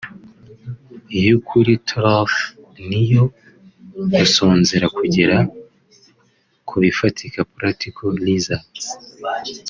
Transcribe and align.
iy’Ukuri 1.17 1.73
(Truth) 1.89 2.37
n’iyo 2.87 3.23
gusonzera 4.17 4.85
kugera 4.97 5.37
kubifatika 6.67 7.39
(Practical 7.55 8.09
Results) 8.27 8.85